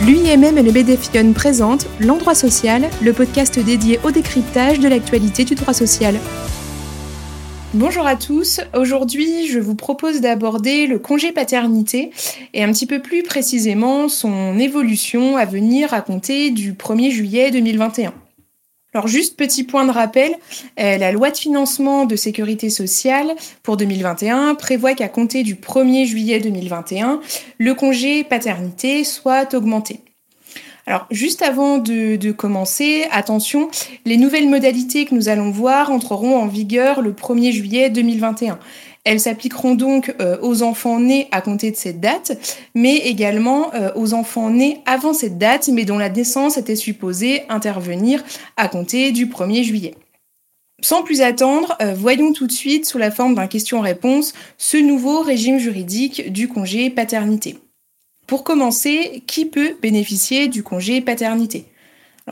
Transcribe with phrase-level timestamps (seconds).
[0.00, 5.56] L'UIMM et le BDFION présentent L'Endroit Social, le podcast dédié au décryptage de l'actualité du
[5.56, 6.14] droit social.
[7.74, 12.12] Bonjour à tous, aujourd'hui je vous propose d'aborder le congé paternité
[12.54, 17.50] et un petit peu plus précisément son évolution à venir à compter du 1er juillet
[17.50, 18.14] 2021.
[18.94, 20.34] Alors juste petit point de rappel,
[20.80, 26.06] euh, la loi de financement de sécurité sociale pour 2021 prévoit qu'à compter du 1er
[26.06, 27.20] juillet 2021,
[27.58, 30.00] le congé paternité soit augmenté.
[30.86, 33.68] Alors juste avant de, commencer, attention,
[34.06, 38.58] les nouvelles modalités que nous allons voir entreront en vigueur le 1er juillet 2021.
[39.04, 42.38] Elles s'appliqueront donc euh, aux enfants nés à compter de cette date,
[42.74, 47.42] mais également euh, aux enfants nés avant cette date, mais dont la naissance était supposée
[47.48, 48.22] intervenir
[48.56, 49.94] à compter du 1er juillet.
[50.80, 55.22] Sans plus attendre, euh, voyons tout de suite, sous la forme d'un question-réponse, ce nouveau
[55.22, 57.58] régime juridique du congé paternité.
[58.28, 61.64] Pour commencer, qui peut bénéficier du congé paternité?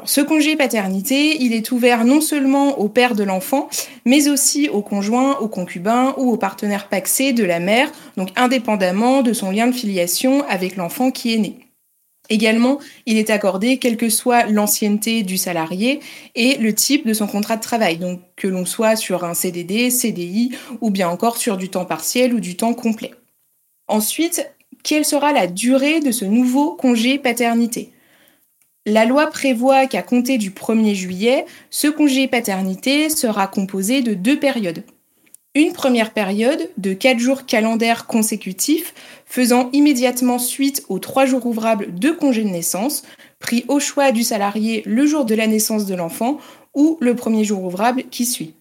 [0.05, 3.69] Ce congé paternité, il est ouvert non seulement au père de l'enfant,
[4.05, 9.23] mais aussi au conjoint, au concubin ou au partenaire paxé de la mère, donc indépendamment
[9.23, 11.59] de son lien de filiation avec l'enfant qui est né.
[12.29, 16.01] Également, il est accordé quelle que soit l'ancienneté du salarié
[16.35, 19.91] et le type de son contrat de travail, donc que l'on soit sur un CDD,
[19.91, 20.51] CDI
[20.81, 23.13] ou bien encore sur du temps partiel ou du temps complet.
[23.87, 24.51] Ensuite,
[24.83, 27.93] quelle sera la durée de ce nouveau congé paternité?
[28.87, 34.39] La loi prévoit qu'à compter du 1er juillet, ce congé paternité sera composé de deux
[34.39, 34.85] périodes.
[35.57, 38.95] Une première période de 4 jours calendaires consécutifs
[39.27, 43.03] faisant immédiatement suite aux 3 jours ouvrables de congé de naissance,
[43.41, 46.39] pris au choix du salarié le jour de la naissance de l'enfant
[46.75, 48.55] ou le premier jour ouvrable qui suit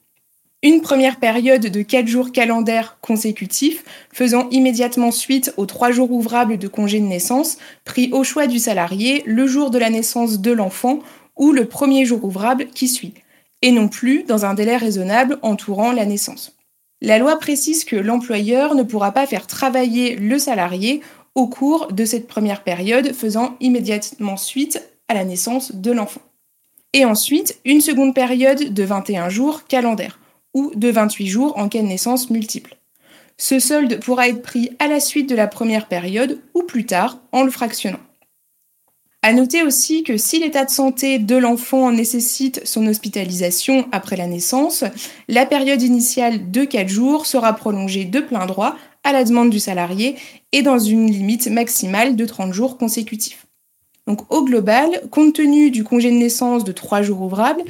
[0.65, 6.57] une première période de 4 jours calendaires consécutifs, faisant immédiatement suite aux 3 jours ouvrables
[6.57, 10.51] de congé de naissance, pris au choix du salarié le jour de la naissance de
[10.51, 11.01] l'enfant
[11.37, 13.13] ou le premier jour ouvrable qui suit,
[13.61, 16.57] et non plus dans un délai raisonnable entourant la naissance.
[16.99, 21.01] La loi précise que l'employeur ne pourra pas faire travailler le salarié
[21.35, 26.21] au cours de cette première période faisant immédiatement suite à la naissance de l'enfant.
[26.93, 30.17] Et ensuite, une seconde période de 21 jours calendaires
[30.55, 32.77] ou de 28 jours en cas de naissance multiple.
[33.37, 37.19] Ce solde pourra être pris à la suite de la première période ou plus tard
[37.31, 37.99] en le fractionnant.
[39.21, 44.27] À noter aussi que si l'état de santé de l'enfant nécessite son hospitalisation après la
[44.27, 44.83] naissance,
[45.27, 49.59] la période initiale de 4 jours sera prolongée de plein droit à la demande du
[49.59, 50.15] salarié
[50.51, 53.47] et dans une limite maximale de 30 jours consécutifs.
[54.07, 57.63] Donc au global, compte tenu du congé de naissance de 3 jours ouvrables,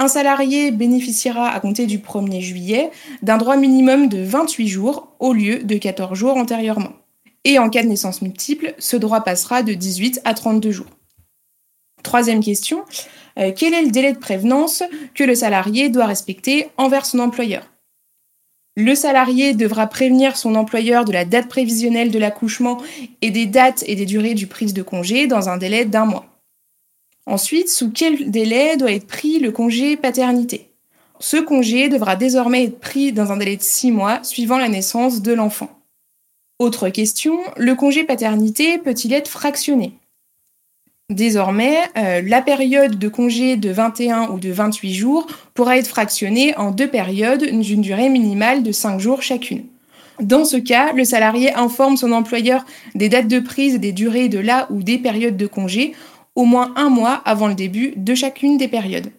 [0.00, 2.90] un salarié bénéficiera à compter du 1er juillet
[3.22, 6.92] d'un droit minimum de 28 jours au lieu de 14 jours antérieurement.
[7.44, 10.86] Et en cas de naissance multiple, ce droit passera de 18 à 32 jours.
[12.02, 12.84] Troisième question,
[13.38, 14.82] euh, quel est le délai de prévenance
[15.14, 17.70] que le salarié doit respecter envers son employeur?
[18.76, 22.78] Le salarié devra prévenir son employeur de la date prévisionnelle de l'accouchement
[23.22, 26.33] et des dates et des durées du prise de congé dans un délai d'un mois.
[27.26, 30.70] Ensuite, sous quel délai doit être pris le congé paternité?
[31.20, 35.22] Ce congé devra désormais être pris dans un délai de 6 mois suivant la naissance
[35.22, 35.70] de l'enfant.
[36.58, 39.94] Autre question, le congé paternité peut-il être fractionné?
[41.10, 46.56] Désormais, euh, la période de congé de 21 ou de 28 jours pourra être fractionnée
[46.56, 49.64] en deux périodes d'une durée minimale de 5 jours chacune.
[50.20, 52.64] Dans ce cas, le salarié informe son employeur
[52.94, 55.94] des dates de prise et des durées de la ou des périodes de congé
[56.34, 59.12] au moins un mois avant le début de chacune des périodes.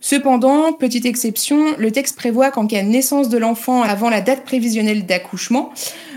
[0.00, 4.44] Cependant, petite exception, le texte prévoit qu'en cas de naissance de l'enfant avant la date
[4.44, 5.72] prévisionnelle d'accouchement,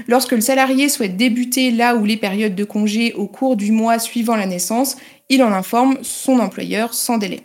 [0.07, 3.97] lorsque le salarié souhaite débuter là où les périodes de congé au cours du mois
[3.97, 4.97] suivant la naissance,
[5.29, 7.41] il en informe son employeur sans délai.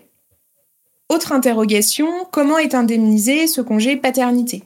[1.09, 4.65] Autre interrogation, comment est indemnisé ce congé paternité?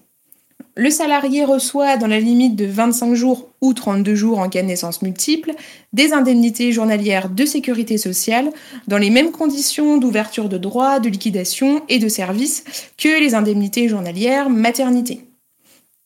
[0.77, 4.67] Le salarié reçoit, dans la limite de 25 jours ou 32 jours en cas de
[4.67, 5.53] naissance multiple,
[5.93, 8.51] des indemnités journalières de sécurité sociale
[8.87, 12.65] dans les mêmes conditions d'ouverture de droits, de liquidation et de services
[12.97, 15.27] que les indemnités journalières maternité.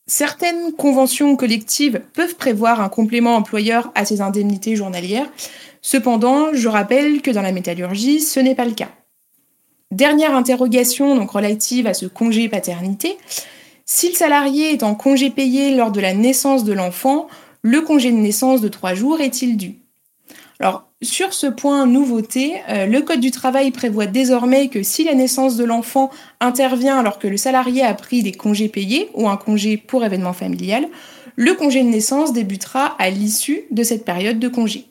[0.06, 5.30] Certaines conventions collectives peuvent prévoir un complément employeur à ces indemnités journalières.
[5.80, 8.90] Cependant, je rappelle que dans la métallurgie, ce n'est pas le cas.
[9.90, 13.16] Dernière interrogation donc relative à ce congé paternité.
[13.86, 17.28] Si le salarié est en congé payé lors de la naissance de l'enfant,
[17.60, 19.76] le congé de naissance de trois jours est-il dû?
[20.58, 25.14] Alors, sur ce point nouveauté, euh, le Code du travail prévoit désormais que si la
[25.14, 26.08] naissance de l'enfant
[26.40, 30.32] intervient alors que le salarié a pris des congés payés ou un congé pour événement
[30.32, 30.88] familial,
[31.36, 34.86] le congé de naissance débutera à l'issue de cette période de congé.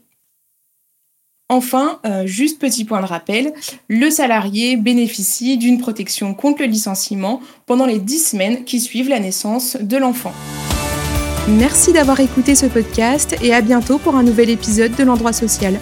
[1.50, 3.54] Enfin, euh, juste petit point de rappel,
[3.90, 9.19] le salarié bénéficie d'une protection contre le licenciement pendant les 10 semaines qui suivent la
[9.19, 10.34] naissance de l'enfant.
[11.50, 15.78] Merci d'avoir écouté ce podcast et à bientôt pour un nouvel épisode de l'endroit social.